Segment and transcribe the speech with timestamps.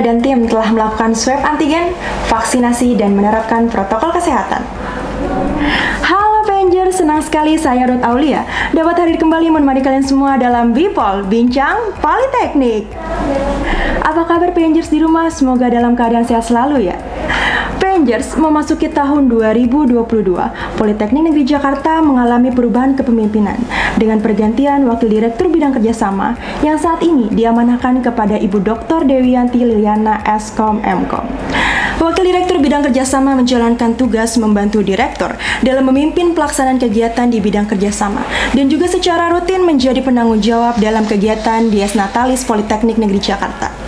[0.00, 1.92] Dan tim telah melakukan swab antigen,
[2.32, 4.64] vaksinasi, dan menerapkan protokol kesehatan.
[6.00, 11.28] Halo Avenger, senang sekali saya Ruth Aulia dapat hadir kembali menemani kalian semua dalam Bipol,
[11.28, 12.88] Bincang Politeknik.
[14.00, 15.28] Apa kabar Avengers di rumah?
[15.28, 16.96] Semoga dalam keadaan sehat selalu ya.
[18.00, 20.00] Avengers memasuki tahun 2022,
[20.80, 23.60] Politeknik Negeri Jakarta mengalami perubahan kepemimpinan
[24.00, 26.32] dengan pergantian Wakil Direktur Bidang Kerjasama
[26.64, 29.04] yang saat ini diamanahkan kepada Ibu Dr.
[29.04, 31.28] Dewianti Liliana Eskom Mkom.
[32.00, 38.24] Wakil Direktur Bidang Kerjasama menjalankan tugas membantu Direktur dalam memimpin pelaksanaan kegiatan di bidang kerjasama
[38.56, 43.79] dan juga secara rutin menjadi penanggung jawab dalam kegiatan Dies Natalis Politeknik Negeri Jakarta.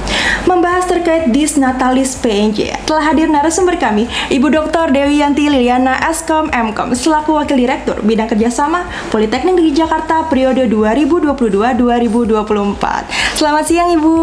[0.45, 4.91] Membahas terkait Dis Natalis PNJ, telah hadir narasumber kami, Ibu Dr.
[4.91, 13.39] Dewi Yanti Liliana Eskom Mkom, selaku Wakil Direktur Bidang Kerjasama Politeknik Negeri Jakarta periode 2022-2024.
[13.39, 14.17] Selamat siang Ibu.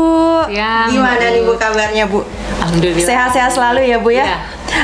[0.52, 0.90] Siang.
[0.92, 2.26] Gimana nih Bu kabarnya Bu?
[2.60, 3.08] Alhamdulillah.
[3.08, 4.26] Sehat-sehat selalu ya Bu ya?
[4.26, 4.38] Iya.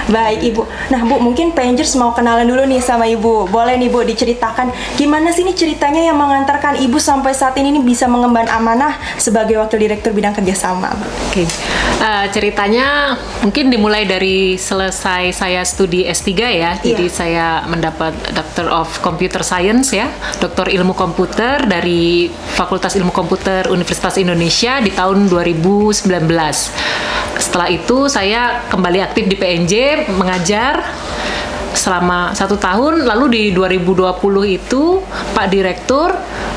[0.08, 0.62] Baik Ibu.
[0.94, 3.50] Nah Bu, mungkin Pangers mau kenalan dulu nih sama Ibu.
[3.50, 7.84] Boleh nih Bu diceritakan gimana sih nih ceritanya yang mengantarkan Ibu sampai saat ini nih
[7.84, 10.94] bisa mengemban amanah sebagai Wakil Direktur Bidang Kerjasama?
[11.30, 11.46] Oke.
[11.96, 16.72] Eh, ceritanya mungkin dimulai dari selesai saya studi S3 ya.
[16.78, 17.14] Jadi Iya.
[17.14, 24.16] saya mendapat Doctor of Computer Science ya, Doktor Ilmu Komputer dari Fakultas Ilmu Komputer Universitas
[24.18, 26.70] Indonesia di tahun 2019.
[27.36, 29.74] Setelah itu saya kembali aktif di PNJ
[30.12, 30.84] mengajar
[31.76, 33.06] selama satu tahun.
[33.06, 34.10] Lalu di 2020
[34.58, 35.04] itu
[35.36, 36.16] Pak Direktur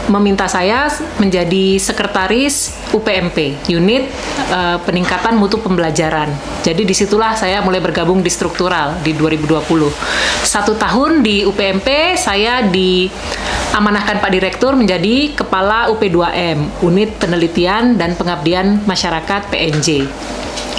[0.09, 0.89] meminta saya
[1.21, 4.09] menjadi sekretaris UPMP unit
[4.49, 6.33] eh, peningkatan mutu pembelajaran.
[6.65, 12.65] Jadi di situlah saya mulai bergabung di struktural di 2020 satu tahun di UPMP saya
[12.65, 20.09] diamanahkan Pak Direktur menjadi kepala UP2M unit penelitian dan pengabdian masyarakat PNJ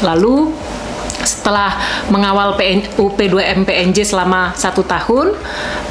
[0.02, 0.50] lalu
[1.24, 1.76] setelah
[2.12, 5.36] mengawal PN, UP2M PNJ selama satu tahun,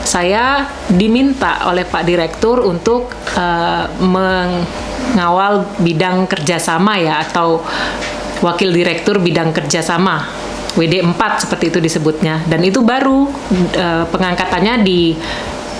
[0.05, 7.61] saya diminta oleh Pak Direktur untuk eh, mengawal bidang kerjasama ya atau
[8.39, 10.23] Wakil Direktur Bidang Kerjasama
[10.79, 13.27] WD4 seperti itu disebutnya dan itu baru
[13.75, 15.19] eh, pengangkatannya di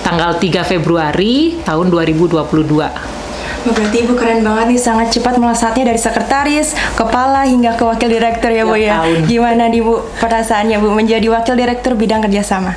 [0.03, 3.28] tanggal 3 Februari tahun 2022.
[3.67, 8.51] Berarti Ibu keren banget nih, sangat cepat melesatnya dari sekretaris, kepala hingga ke wakil direktur
[8.51, 9.03] ya Bu ya.
[9.03, 9.27] tahun.
[9.27, 12.73] Gimana nih Bu perasaannya Bu menjadi wakil direktur bidang kerjasama?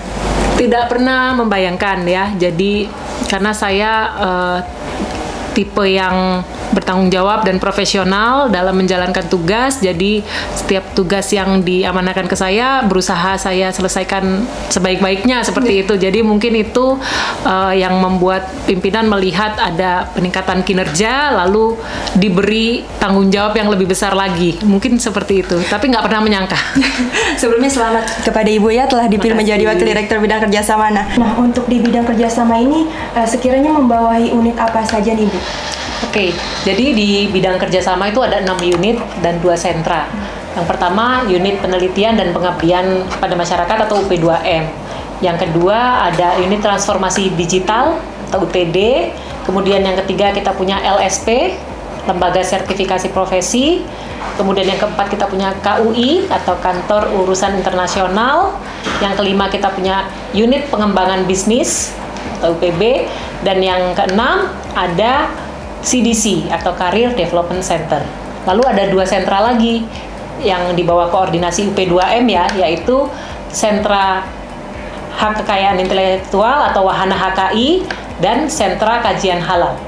[0.63, 2.31] tidak pernah membayangkan ya.
[2.39, 2.87] Jadi
[3.27, 3.91] karena saya
[4.21, 4.59] eh,
[5.53, 6.41] tipe yang
[6.73, 9.79] bertanggung jawab dan profesional dalam menjalankan tugas.
[9.79, 10.25] Jadi
[10.57, 15.95] setiap tugas yang diamanahkan ke saya berusaha saya selesaikan sebaik-baiknya seperti itu.
[16.01, 16.97] Jadi mungkin itu
[17.45, 21.77] eh, yang membuat pimpinan melihat ada peningkatan kinerja lalu
[22.17, 24.57] diberi tanggung jawab yang lebih besar lagi.
[24.65, 25.61] Mungkin seperti itu.
[25.69, 26.59] Tapi nggak pernah menyangka.
[27.41, 30.89] Sebelumnya selamat kepada Ibu ya telah dipilih menjadi wakil direktur bidang kerjasama.
[30.89, 35.42] Nah, nah untuk di bidang kerjasama ini eh, sekiranya membawahi unit apa saja nih Bu?
[36.03, 36.35] Oke,
[36.67, 40.11] jadi di bidang kerjasama itu ada enam unit dan dua sentra.
[40.53, 44.69] Yang pertama unit penelitian dan pengabdian pada masyarakat atau UP2M.
[45.23, 47.97] Yang kedua ada unit transformasi digital
[48.29, 49.09] atau UTD.
[49.47, 51.57] Kemudian yang ketiga kita punya LSP,
[52.05, 53.87] Lembaga Sertifikasi Profesi.
[54.35, 58.59] Kemudian yang keempat kita punya KUI atau Kantor Urusan Internasional.
[58.99, 61.95] Yang kelima kita punya unit pengembangan bisnis
[62.39, 63.07] atau UPB.
[63.43, 65.31] Dan yang keenam ada
[65.83, 68.01] CDC atau Career Development Center.
[68.47, 69.87] Lalu ada dua sentra lagi
[70.43, 73.07] yang di bawah koordinasi UP2M ya, yaitu
[73.51, 74.27] sentra
[75.15, 77.87] hak kekayaan intelektual atau wahana HKI
[78.19, 79.79] dan sentra kajian halal.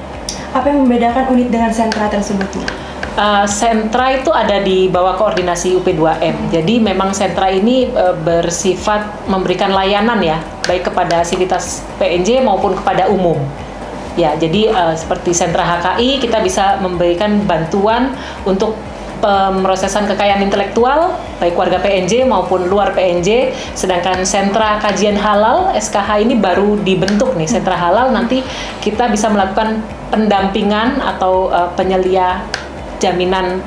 [0.54, 2.62] Apa yang membedakan unit dengan sentra tersebut Bu?
[3.14, 6.50] Uh, sentra itu ada di bawah koordinasi UP2M.
[6.50, 13.08] Jadi memang sentra ini uh, bersifat memberikan layanan ya, baik kepada sivitas PNJ maupun kepada
[13.08, 13.38] umum.
[14.14, 18.14] Ya, jadi uh, seperti sentra HKI kita bisa memberikan bantuan
[18.46, 18.78] untuk
[19.24, 23.50] pemrosesan kekayaan intelektual baik warga PNJ maupun luar PNJ.
[23.74, 28.44] Sedangkan sentra kajian halal SKH ini baru dibentuk nih sentra halal nanti
[28.84, 29.82] kita bisa melakukan
[30.12, 32.44] pendampingan atau uh, penyelia
[33.02, 33.64] jaminan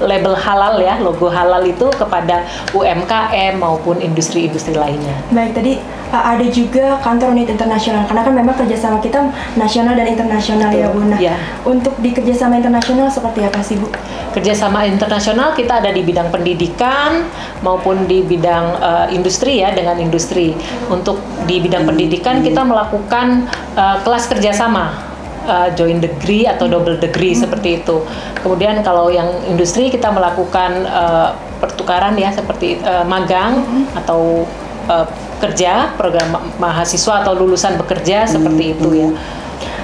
[0.00, 2.44] label halal ya, logo halal itu kepada
[2.76, 5.16] UMKM maupun industri-industri lainnya.
[5.32, 5.80] Baik, tadi
[6.12, 10.90] uh, ada juga kantor unit internasional karena kan memang kerjasama kita nasional dan internasional ya
[10.92, 11.00] Bu.
[11.06, 11.34] Nah, Iya.
[11.64, 13.88] untuk di kerjasama internasional seperti apa sih Bu?
[14.36, 17.24] Kerjasama internasional kita ada di bidang pendidikan
[17.64, 20.52] maupun di bidang eh, industri ya dengan industri.
[20.92, 21.18] Untuk
[21.48, 25.15] di bidang pendidikan kita melakukan eh, kelas kerjasama
[25.46, 27.42] uh, joint degree atau double degree hmm.
[27.46, 28.02] seperti itu.
[28.42, 31.32] Kemudian kalau yang industri kita melakukan uh,
[31.62, 33.98] pertukaran ya seperti uh, magang hmm.
[34.04, 34.44] atau
[34.90, 35.06] uh,
[35.40, 38.30] kerja program mahasiswa atau lulusan bekerja hmm.
[38.30, 39.08] seperti itu ya.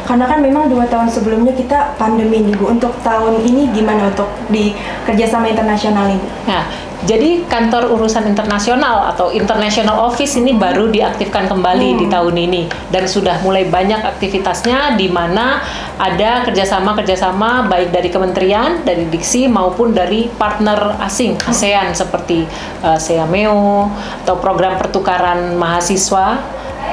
[0.03, 2.75] Karena kan memang dua tahun sebelumnya kita pandemi nih Bu.
[2.75, 4.75] Untuk tahun ini gimana untuk di
[5.07, 6.27] kerjasama internasional ini?
[6.51, 6.67] Nah,
[7.03, 11.99] jadi kantor urusan internasional atau international office ini baru diaktifkan kembali hmm.
[11.99, 12.63] di tahun ini
[12.95, 15.59] dan sudah mulai banyak aktivitasnya di mana
[15.99, 22.47] ada kerjasama-kerjasama baik dari kementerian, dari diksi maupun dari partner asing ASEAN seperti
[22.87, 23.91] uh, SEAMEO
[24.23, 26.39] atau program pertukaran mahasiswa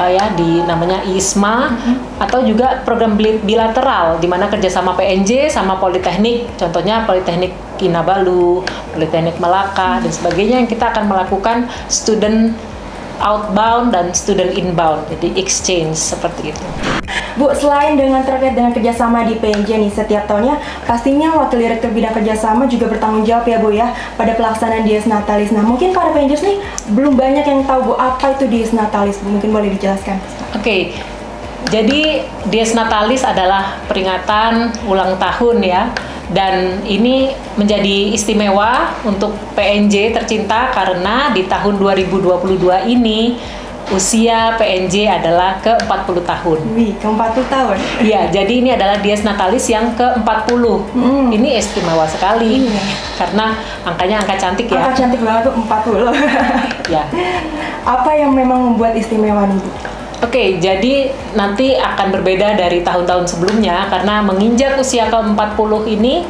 [0.02, 2.24] uh, ya di namanya ISMA mm-hmm.
[2.24, 9.98] atau juga program bilateral di mana kerjasama PNJ sama Politeknik contohnya Politeknik Kinabalu, Politeknik Malaka
[9.98, 10.04] mm-hmm.
[10.04, 12.52] dan sebagainya yang kita akan melakukan student
[13.20, 16.66] outbound dan student inbound, jadi exchange seperti itu.
[17.36, 22.12] Bu, selain dengan terkait dengan kerjasama di PNJ nih setiap tahunnya, pastinya Wakil Direktur Bidang
[22.12, 25.56] Kerjasama juga bertanggung jawab ya Bu ya pada pelaksanaan Dies Natalis.
[25.56, 26.58] Nah mungkin para PNJ nih
[26.92, 29.32] belum banyak yang tahu Bu apa itu Dies Natalis, Bu.
[29.32, 30.20] mungkin boleh dijelaskan.
[30.56, 30.82] Oke, okay.
[31.70, 35.92] Jadi Dies Natalis adalah peringatan ulang tahun ya
[36.30, 43.34] dan ini menjadi istimewa untuk PNJ tercinta karena di tahun 2022 ini
[43.90, 46.60] usia PNJ adalah ke-40 tahun.
[46.78, 47.78] Wih, ke-40 tahun?
[48.06, 50.64] Iya, jadi ini adalah Dies Natalis yang ke-40.
[50.94, 51.34] Hmm.
[51.34, 52.70] Ini istimewa sekali.
[52.70, 52.78] Hmm.
[53.18, 54.78] Karena angkanya angka cantik ya.
[54.86, 56.14] Angka cantik banget tuh 40.
[56.94, 57.04] ya.
[57.82, 59.99] Apa yang memang membuat istimewa nih, Bu?
[60.20, 66.28] Oke, okay, jadi nanti akan berbeda dari tahun-tahun sebelumnya karena menginjak usia ke-40 ini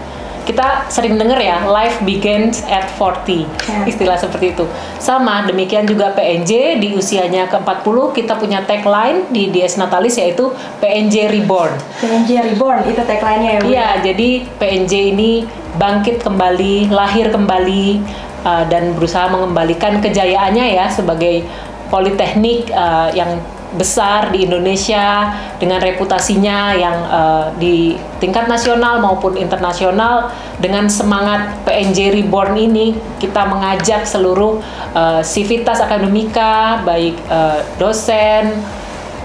[0.49, 3.45] kita sering dengar ya, life begins at 40.
[3.45, 3.85] Yeah.
[3.85, 4.65] Istilah seperti itu.
[4.97, 10.49] Sama, demikian juga PNJ di usianya ke-40 kita punya tagline di DS Natalis yaitu
[10.81, 11.77] PNJ Reborn.
[12.01, 15.45] PNJ Reborn itu tagline-nya ya, Iya, jadi PNJ ini
[15.77, 18.01] bangkit kembali, lahir kembali
[18.41, 21.45] uh, dan berusaha mengembalikan kejayaannya ya sebagai
[21.93, 23.37] politeknik uh, yang
[23.77, 25.29] besar di Indonesia
[25.61, 33.45] dengan reputasinya yang uh, di tingkat nasional maupun internasional dengan semangat PNJ Reborn ini kita
[33.45, 34.57] mengajak seluruh
[34.97, 38.57] uh, sivitas akademika baik uh, dosen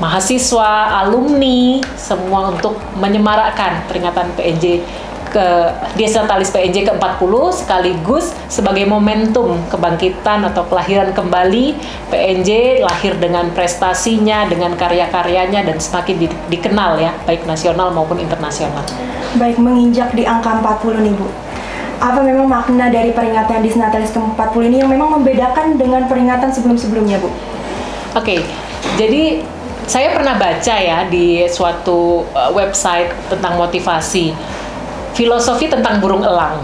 [0.03, 4.83] mahasiswa alumni semua untuk menyemarakkan peringatan PNJ
[5.35, 5.47] ke
[5.99, 11.75] Desa Talis PNJ ke-40 sekaligus sebagai momentum kebangkitan atau kelahiran kembali
[12.15, 18.87] PNJ lahir dengan prestasinya, dengan karya-karyanya dan semakin di, dikenal ya, baik nasional maupun internasional.
[19.35, 21.27] Baik menginjak di angka 40 nih Bu.
[21.99, 27.19] Apa memang makna dari peringatan di Natalis ke-40 ini yang memang membedakan dengan peringatan sebelum-sebelumnya,
[27.19, 27.27] Bu?
[27.27, 27.35] Oke.
[28.23, 28.41] Okay.
[28.95, 29.43] Jadi
[29.85, 34.54] saya pernah baca ya di suatu uh, website tentang motivasi
[35.15, 36.61] filosofi tentang burung elang.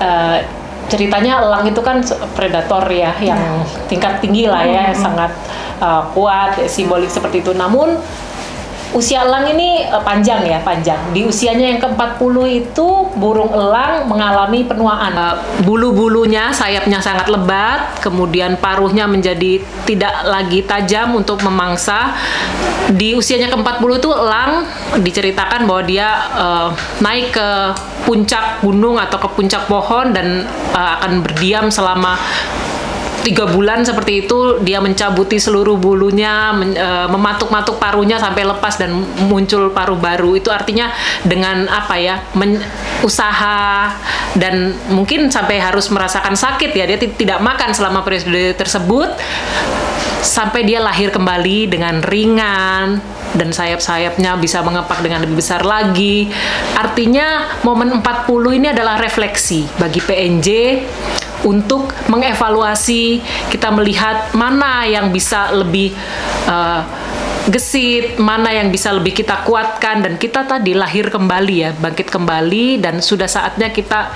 [0.00, 0.42] Uh,
[0.90, 2.02] ceritanya elang itu kan
[2.34, 3.62] predator ya, yang ya.
[3.86, 4.98] tingkat tinggi lah ya, hmm.
[4.98, 5.30] sangat
[5.78, 7.54] uh, kuat, simbolik seperti itu.
[7.54, 7.94] Namun
[8.90, 10.98] usia elang ini uh, panjang ya, panjang.
[11.14, 15.12] Di usianya yang ke-40 itu burung elang mengalami penuaan.
[15.14, 22.18] Uh, bulu-bulunya, sayapnya sangat lebat, kemudian paruhnya menjadi tidak lagi tajam untuk memangsa.
[22.90, 24.66] Di usianya ke-40 itu elang
[24.98, 26.68] diceritakan bahwa dia uh,
[26.98, 27.48] naik ke
[28.02, 30.42] puncak gunung atau ke puncak pohon dan
[30.74, 32.18] uh, akan berdiam selama
[33.20, 38.96] tiga bulan seperti itu dia mencabuti seluruh bulunya men, e, mematuk-matuk parunya sampai lepas dan
[39.28, 40.88] muncul paru baru itu artinya
[41.24, 42.60] dengan apa ya men,
[43.04, 43.92] usaha
[44.36, 49.12] dan mungkin sampai harus merasakan sakit ya dia tidak makan selama periode tersebut
[50.20, 53.00] sampai dia lahir kembali dengan ringan
[53.34, 56.28] dan sayap-sayapnya bisa mengepak dengan lebih besar lagi.
[56.76, 60.48] Artinya momen 40 ini adalah refleksi bagi PNJ
[61.46, 65.94] untuk mengevaluasi kita melihat mana yang bisa lebih
[66.46, 66.82] uh,
[67.48, 72.84] gesit, mana yang bisa lebih kita kuatkan dan kita tadi lahir kembali ya, bangkit kembali
[72.84, 74.12] dan sudah saatnya kita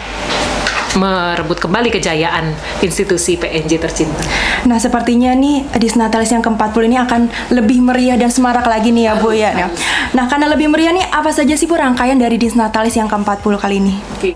[0.98, 4.22] merebut kembali kejayaan institusi PNJ tercinta.
[4.64, 7.20] Nah, sepertinya nih di Natalis yang ke-40 ini akan
[7.54, 9.50] lebih meriah dan semarak lagi nih ya, Bu ya.
[9.54, 9.70] Nah,
[10.14, 13.76] nah, karena lebih meriah nih apa saja sih Bu rangkaian dari Natalis yang ke-40 kali
[13.78, 13.94] ini?
[14.18, 14.32] Oke.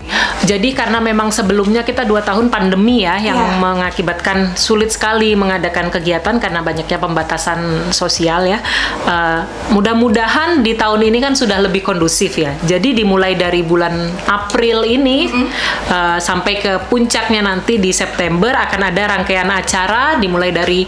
[0.47, 3.59] Jadi karena memang sebelumnya kita dua tahun pandemi ya yang ya.
[3.59, 8.63] mengakibatkan sulit sekali mengadakan kegiatan karena banyaknya pembatasan sosial ya.
[9.03, 9.43] Uh,
[9.75, 12.55] mudah-mudahan di tahun ini kan sudah lebih kondusif ya.
[12.63, 15.47] Jadi dimulai dari bulan April ini mm -hmm.
[15.91, 20.81] uh, sampai sampai ke puncaknya nanti di September akan ada rangkaian acara dimulai dari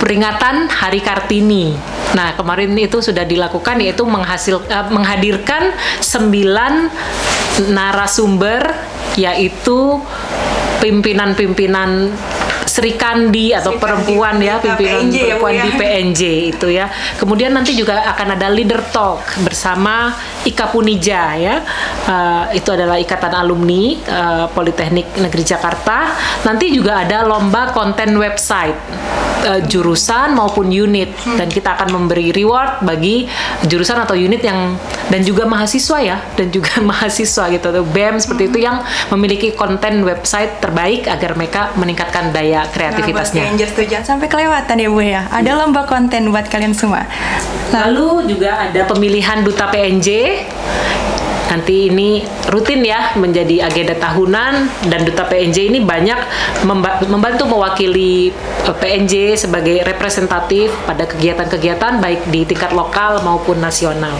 [0.00, 1.76] peringatan Hari Kartini.
[2.16, 6.88] Nah, kemarin itu sudah dilakukan yaitu menghasil uh, menghadirkan sembilan
[7.68, 8.64] narasumber
[9.20, 10.00] yaitu
[10.80, 12.08] pimpinan-pimpinan
[12.72, 15.62] Sri Kandi atau Sri perempuan Kandi, ya kita pimpinan PNJ ya, perempuan ya.
[15.62, 16.20] di PNJ
[16.56, 16.86] itu ya.
[17.20, 20.16] Kemudian nanti juga akan ada leader talk bersama
[20.48, 21.60] Ika Punija ya.
[22.08, 26.16] Uh, itu adalah ikatan alumni uh, Politeknik Negeri Jakarta.
[26.48, 28.80] Nanti juga ada lomba konten website
[29.44, 33.28] uh, jurusan maupun unit dan kita akan memberi reward bagi
[33.68, 34.80] jurusan atau unit yang
[35.12, 38.80] dan juga mahasiswa ya dan juga mahasiswa gitu tuh BEM seperti itu yang
[39.12, 43.42] memiliki konten website terbaik agar mereka meningkatkan daya Nah, buat kreativitasnya.
[43.50, 45.22] Rangers tuh jangan sampai kelewatan ya Bu ya.
[45.34, 47.02] Ada lomba konten buat kalian semua.
[47.74, 50.08] Lalu juga ada pemilihan duta PNJ.
[51.52, 56.16] Nanti ini rutin ya menjadi agenda tahunan dan duta PNJ ini banyak
[56.64, 58.32] memba- membantu mewakili
[58.64, 64.16] eh, PNJ sebagai representatif pada kegiatan-kegiatan baik di tingkat lokal maupun nasional.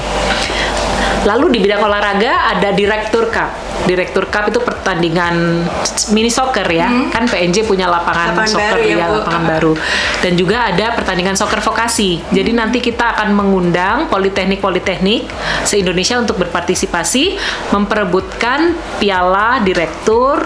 [1.23, 3.55] Lalu di bidang olahraga ada Direktur Cup.
[3.87, 5.63] Direktur Cup itu pertandingan
[6.11, 6.91] mini soccer ya.
[7.15, 9.15] Kan PNJ punya lapangan, Lapangan soccer baru ya, ya, Bu.
[9.23, 9.73] lapangan baru.
[10.19, 12.19] Dan juga ada pertandingan soccer vokasi.
[12.35, 15.31] Jadi nanti kita akan mengundang politeknik-politeknik
[15.63, 17.39] se-Indonesia untuk berpartisipasi
[17.71, 20.43] memperebutkan piala direktur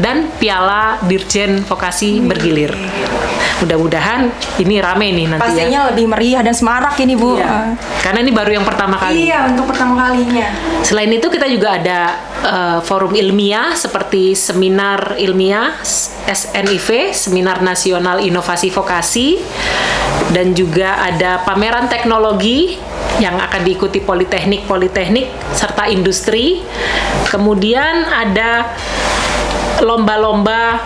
[0.00, 2.72] dan piala dirjen vokasi bergilir.
[3.60, 5.48] Mudah-mudahan ini rame nih nanti ya.
[5.52, 7.36] Pastinya lebih meriah dan semarak ini Bu.
[7.36, 7.76] Iya.
[8.00, 9.30] Karena ini baru yang pertama Uh, kali.
[9.30, 10.50] Iya, untuk pertama kalinya.
[10.82, 12.00] Selain itu kita juga ada
[12.42, 15.78] eh, forum ilmiah seperti seminar ilmiah
[16.26, 19.38] SNIV, Seminar Nasional Inovasi Vokasi
[20.34, 22.78] dan juga ada pameran teknologi
[23.18, 26.62] yang akan diikuti politeknik-politeknik serta industri.
[27.28, 28.74] Kemudian ada
[29.80, 30.80] lomba-lomba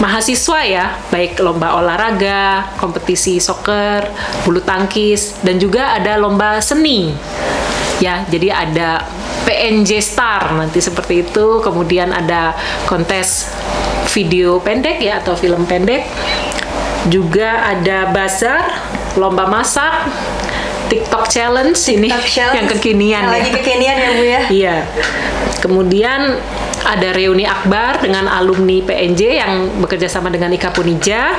[0.00, 4.08] mahasiswa ya, baik lomba olahraga, kompetisi soccer,
[4.42, 7.12] bulu tangkis, dan juga ada lomba seni.
[8.00, 9.04] Ya, jadi ada
[9.44, 12.56] PNJ Star nanti seperti itu, kemudian ada
[12.88, 13.52] kontes
[14.16, 16.08] video pendek ya atau film pendek.
[17.12, 18.72] Juga ada bazar,
[19.20, 20.08] lomba masak,
[20.90, 22.56] TikTok challenge ini TikTok challenge.
[22.56, 23.34] yang kekinian Yang ya.
[23.36, 24.40] lagi kekinian ya Bu ya.
[24.50, 24.76] Iya.
[25.60, 26.20] Kemudian
[26.84, 31.34] ada reuni akbar dengan alumni PNJ yang bekerja sama dengan Ika Punija.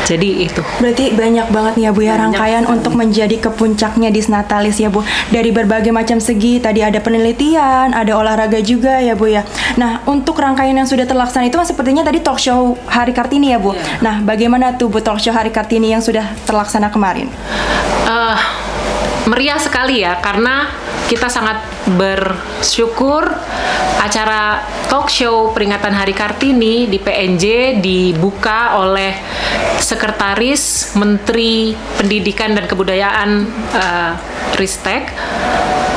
[0.02, 0.59] Jadi itu.
[0.83, 2.75] Berarti banyak banget nih ya Bu ya Banyak rangkaian sekali.
[2.75, 5.07] untuk menjadi ke puncaknya Disnatalis ya Bu.
[5.31, 9.47] Dari berbagai macam segi, tadi ada penelitian, ada olahraga juga ya Bu ya.
[9.79, 13.62] Nah, untuk rangkaian yang sudah terlaksana itu kan sepertinya tadi talk show Hari Kartini ya
[13.62, 13.79] Bu.
[13.79, 14.02] Iya.
[14.02, 17.31] Nah, bagaimana tuh Bu talk show Hari Kartini yang sudah terlaksana kemarin?
[18.02, 18.38] eh
[19.26, 20.71] meriah sekali ya karena
[21.12, 21.61] kita sangat
[22.00, 23.28] bersyukur
[24.00, 29.12] acara talk show peringatan Hari Kartini di PNJ dibuka oleh
[29.76, 33.31] Sekretaris Menteri Pendidikan dan Kebudayaan
[33.76, 34.12] eh,
[34.57, 35.12] Ristek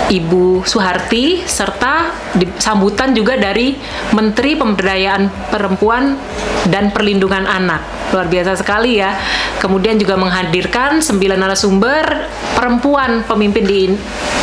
[0.06, 2.14] Ibu Suharti serta
[2.62, 3.74] sambutan juga dari
[4.14, 6.14] Menteri Pemberdayaan Perempuan
[6.70, 7.82] dan Perlindungan Anak.
[8.14, 9.18] Luar biasa sekali ya.
[9.58, 12.06] Kemudian juga menghadirkan sembilan narasumber
[12.54, 13.82] perempuan pemimpin di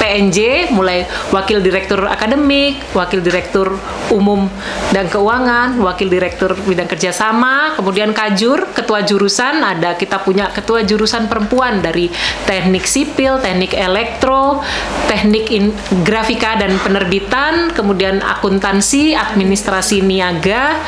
[0.03, 3.75] PNJ mulai Wakil Direktur Akademik, Wakil Direktur
[4.13, 4.47] Umum
[4.95, 11.27] dan Keuangan, Wakil Direktur Bidang Kerjasama, kemudian Kajur, Ketua Jurusan, ada kita punya Ketua Jurusan
[11.27, 12.13] Perempuan dari
[12.47, 14.63] Teknik Sipil, Teknik Elektro,
[15.11, 15.75] Teknik in-
[16.07, 20.79] Grafika dan Penerbitan, kemudian Akuntansi, Administrasi Niaga,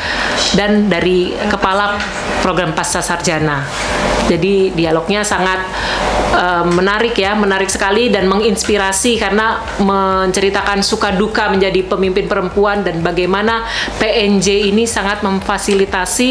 [0.55, 1.97] dan dari Kepala
[2.45, 3.65] Program Pasca Sarjana.
[4.29, 5.61] Jadi dialognya sangat
[6.33, 13.05] eh, menarik ya, menarik sekali dan menginspirasi karena menceritakan suka duka menjadi pemimpin perempuan dan
[13.05, 13.67] bagaimana
[14.01, 16.31] PNJ ini sangat memfasilitasi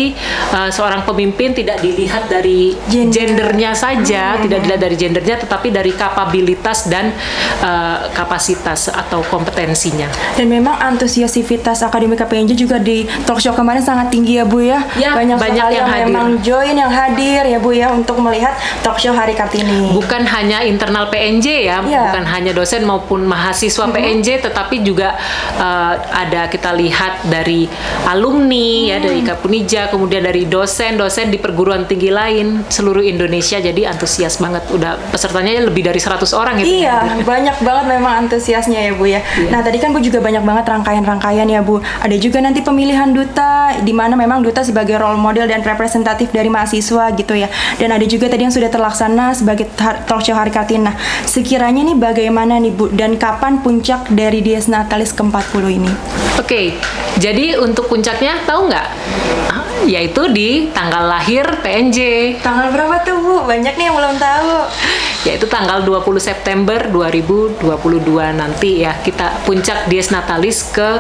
[0.54, 3.14] eh, seorang pemimpin tidak dilihat dari Gender.
[3.14, 7.14] gendernya saja, tidak dilihat dari gendernya tetapi dari kapabilitas dan
[7.62, 10.08] eh, kapasitas atau kompetensinya.
[10.38, 14.80] Dan memang antusiasivitas akademika PNJ juga di talk show kemarin sangat tinggi ya Bu ya.
[14.98, 16.06] Ya, banyak sekali yang hadir.
[16.08, 19.93] memang join yang hadir ya Bu ya untuk melihat talk show Hari Kartini.
[19.94, 22.10] Bukan hanya internal PNJ ya, Iya.
[22.10, 25.14] bukan hanya dosen maupun mahasiswa PNJ, tetapi juga
[25.58, 27.70] uh, ada kita lihat dari
[28.10, 33.62] alumni ya dari Kapunija, kemudian dari dosen-dosen di perguruan tinggi lain seluruh Indonesia.
[33.62, 34.66] Jadi antusias banget.
[34.74, 36.84] Udah pesertanya lebih dari 100 orang itu.
[36.84, 39.22] Iya, banyak banget memang antusiasnya ya Bu ya.
[39.54, 41.80] Nah tadi kan Bu juga banyak banget rangkaian-rangkaian ya Bu.
[42.02, 46.50] Ada juga nanti pemilihan duta, di mana memang duta sebagai role model dan representatif dari
[46.50, 47.48] mahasiswa gitu ya.
[47.78, 50.84] Dan ada juga tadi yang sudah terlaksana sebagai tar- talk show Hari Kartini.
[50.84, 55.92] Nah, sekiranya nih bagaimana nih Bu dan kapan puncak dari Dies Natalis ke-40 ini?
[56.36, 56.78] Oke,
[57.16, 58.88] jadi untuk puncaknya tahu nggak?
[59.48, 62.00] Ah, Yaitu di tanggal lahir PNJ.
[62.40, 63.36] Tanggal berapa tuh Bu?
[63.44, 64.54] Banyak nih yang belum tahu.
[65.24, 67.64] Yaitu tanggal 20 September 2022
[68.36, 71.00] nanti ya kita puncak Dies Natalis ke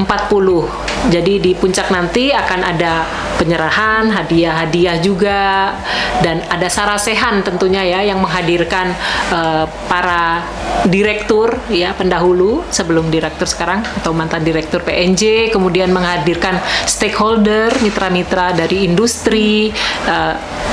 [0.00, 3.04] 40 jadi di puncak nanti akan ada
[3.36, 5.72] penyerahan hadiah-hadiah juga
[6.20, 8.92] dan ada sarasehan tentunya ya yang menghadirkan
[9.32, 10.44] eh, para
[10.88, 18.88] direktur ya pendahulu sebelum direktur sekarang atau mantan direktur PNJ kemudian menghadirkan stakeholder mitra-mitra dari
[18.88, 19.72] industri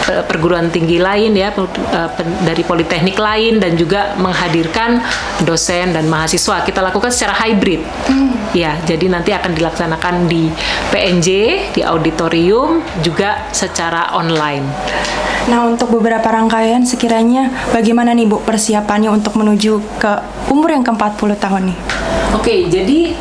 [0.08, 5.02] pe- perguruan tinggi lain ya eh, pen- dari politeknik lain dan juga menghadirkan
[5.46, 6.62] dosen dan mahasiswa.
[6.66, 7.82] Kita lakukan secara hybrid.
[8.56, 10.50] Ya jadi nanti akan dilaksanakan di
[10.90, 11.30] PNJ
[11.76, 14.66] di auditorium juga secara online.
[15.48, 20.12] Nah, untuk beberapa rangkaian sekiranya bagaimana nih Bu persiapannya untuk menuju ke
[20.52, 21.80] umur yang ke-40 tahun nih?
[22.36, 23.16] Oke, jadi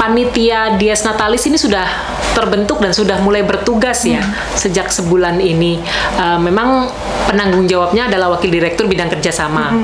[0.00, 1.84] panitia Dies Natalis ini sudah
[2.32, 4.24] terbentuk dan sudah mulai bertugas ya
[4.56, 5.82] sejak sebulan ini.
[6.16, 6.88] Eh, memang
[7.28, 9.76] penanggung jawabnya adalah wakil direktur bidang kerjasama,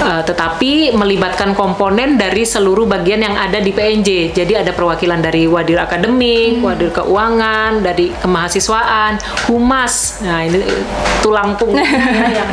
[0.00, 4.32] Eh, tetapi melibatkan komponen dari seluruh bagian yang ada di PNJ.
[4.32, 9.20] Jadi ada perwakilan dari wadir akademik, wadir keuangan, dari kemahasiswaan,
[9.52, 10.24] humas.
[10.24, 10.64] Nah ini
[11.20, 12.50] tulang punggungnya yang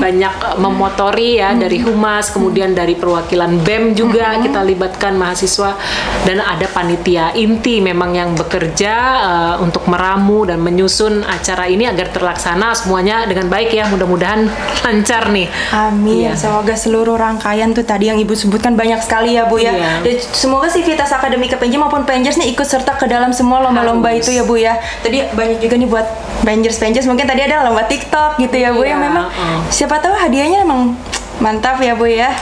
[0.00, 5.76] banyak eh, memotori ya dari humas, kemudian dari perwakilan BEM juga kita libatkan mahasiswa.
[6.24, 12.08] Dan ada panitia inti memang yang bekerja eh, untuk meramu dan menyusun acara ini agar
[12.08, 13.84] terlaksana semuanya dengan baik ya.
[13.92, 14.48] Mudah-mudahan
[14.82, 15.46] lancar nih.
[15.72, 16.28] Amin.
[16.28, 16.32] Iya.
[16.38, 19.76] Semoga seluruh rangkaian tuh tadi yang Ibu sebutkan banyak sekali ya Bu ya.
[19.76, 19.90] Iya.
[20.00, 24.32] Dan semoga Civitas Akademika PNJ maupun Pengers nih ikut serta ke dalam semua lomba-lomba itu
[24.32, 24.80] ya Bu ya.
[25.04, 26.06] Tadi banyak juga nih buat
[26.42, 29.60] Pengers Pengers mungkin tadi ada lomba TikTok gitu ya Bu Iya, yang memang uh.
[29.68, 30.96] siapa tahu hadiahnya emang
[31.40, 32.32] mantap ya Bu ya.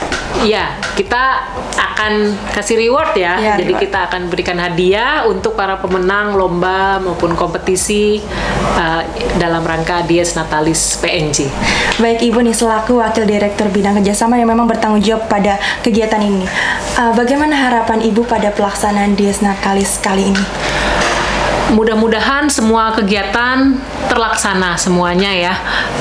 [0.43, 3.39] Iya, kita akan kasih reward ya.
[3.39, 3.83] Iya, Jadi reward.
[3.87, 8.19] kita akan berikan hadiah untuk para pemenang lomba maupun kompetisi
[8.75, 9.03] uh,
[9.41, 11.49] dalam rangka Dies Natalis PNJ.
[11.97, 16.45] Baik Ibu nih selaku Wakil Direktur Bidang Kerjasama yang memang bertanggung jawab pada kegiatan ini.
[16.95, 20.43] Uh, bagaimana harapan Ibu pada pelaksanaan Dies Natalis kali ini?
[21.73, 23.73] Mudah-mudahan semua kegiatan
[24.05, 25.53] terlaksana semuanya ya.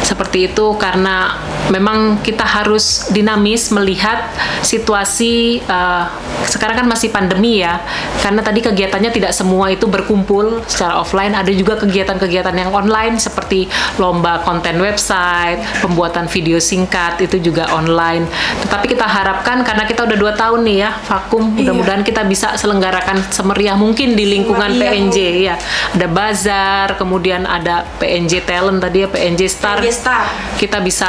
[0.05, 1.41] Seperti itu karena
[1.73, 4.29] memang kita harus dinamis melihat
[4.61, 6.05] situasi uh,
[6.45, 7.81] sekarang kan masih pandemi ya.
[8.21, 13.65] Karena tadi kegiatannya tidak semua itu berkumpul secara offline, ada juga kegiatan-kegiatan yang online seperti
[13.97, 18.29] lomba konten website, pembuatan video singkat itu juga online.
[18.61, 21.73] Tetapi kita harapkan karena kita udah dua tahun nih ya vakum, Iya.
[21.73, 24.85] mudah-mudahan kita bisa selenggarakan semeriah mungkin di lingkungan Iya, Bu.
[24.93, 25.54] PNJ ya.
[25.95, 29.77] Ada bazar, kemudian ada PNJ Talent tadi ya, PNJ Star.
[29.81, 30.25] PNJ Star.
[30.59, 31.09] Kita bisa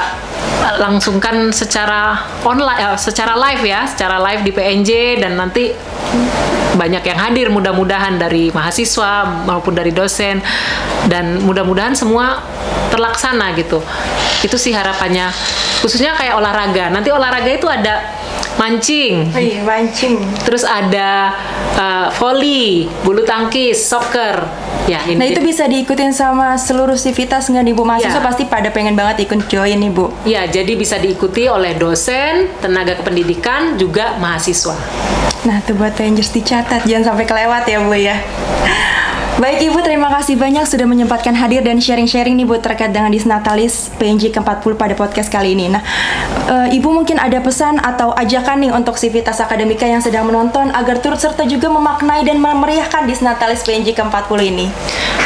[0.63, 5.73] uh, langsungkan secara online, uh, secara live ya, secara live di PNJ dan nanti
[6.75, 10.43] banyak yang hadir mudah-mudahan dari mahasiswa maupun dari dosen
[11.07, 12.43] dan mudah-mudahan semua
[12.91, 13.79] terlaksana gitu.
[14.43, 15.31] Itu sih harapannya.
[15.81, 16.91] Khususnya kayak olahraga.
[16.91, 18.14] Nanti olahraga itu ada
[18.55, 20.15] mancing, Wih, mancing.
[20.41, 21.35] terus ada
[21.75, 24.47] uh, volley, bulu tangkis, soccer.
[24.85, 27.81] Ya, ini Nah itu bisa diikutin sama seluruh civitas nggak nih Bu?
[27.83, 28.21] Mahasiswa Iya.
[28.21, 30.13] pasti pada pengen banget ikut join nih Bu.
[30.23, 34.77] Ya, jadi bisa diikuti oleh dosen, tenaga kependidikan, juga mahasiswa.
[35.43, 38.17] Nah tuh buat Rangers dicatat, jangan sampai kelewat ya Bu ya.
[39.35, 43.91] Baik Ibu, terima kasih banyak sudah menyempatkan hadir dan sharing-sharing nih Bu terkait dengan Disnatalis
[43.99, 45.67] PNJ ke-40 pada podcast kali ini.
[45.75, 45.83] Nah,
[46.47, 51.03] eh, Ibu mungkin ada pesan atau ajakan nih untuk Civitas Akademika yang sedang menonton agar
[51.03, 54.71] turut serta juga memaknai dan memeriahkan Disnatalis PNJ ke-40 ini.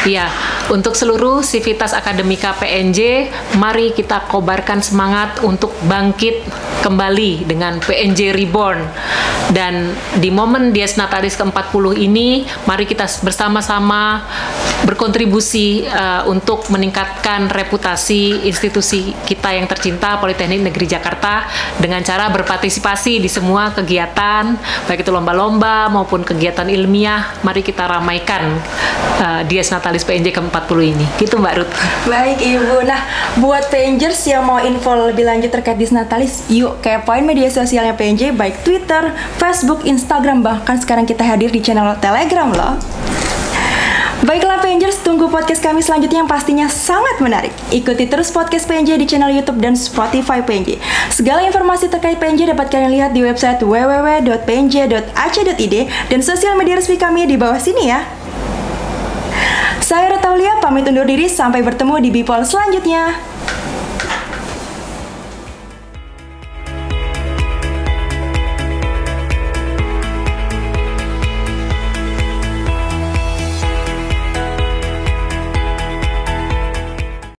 [0.10, 0.34] Ya,
[0.74, 3.30] untuk seluruh Civitas Akademika PNJ,
[3.62, 6.50] mari kita kobarkan semangat untuk bangkit
[6.82, 8.80] kembali dengan PNJ Reborn.
[9.50, 14.22] Dan di momen Dies Natalis ke-40 ini, mari kita bersama-sama
[14.86, 21.50] berkontribusi uh, untuk meningkatkan reputasi institusi kita yang tercinta Politeknik Negeri Jakarta
[21.82, 27.34] dengan cara berpartisipasi di semua kegiatan baik itu lomba-lomba maupun kegiatan ilmiah.
[27.42, 28.58] Mari kita ramaikan
[29.20, 31.06] uh, Dies Natalis PNJ ke-40 ini.
[31.18, 31.74] Gitu Mbak Ruth.
[32.06, 32.86] Baik Ibu.
[32.86, 33.02] Nah
[33.42, 38.38] buat PNJers yang mau info lebih lanjut terkait Dies Natalis yuk kepoin media sosialnya PNJ
[38.38, 39.10] baik Twitter,
[39.42, 42.78] Facebook, Instagram bahkan sekarang kita hadir di channel Telegram loh
[44.20, 47.56] Baiklah Pengers, tunggu podcast kami selanjutnya yang pastinya sangat menarik.
[47.72, 50.76] Ikuti terus podcast PNJ di channel YouTube dan Spotify PNJ.
[51.08, 54.36] Segala informasi terkait PNJ dapat kalian lihat di website www.pnj.ac.id
[56.12, 58.04] dan sosial media resmi kami di bawah sini ya.
[59.80, 63.39] Saya Retaulia pamit undur diri sampai bertemu di Bipol selanjutnya.